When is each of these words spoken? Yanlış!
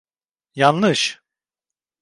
Yanlış! 0.55 1.21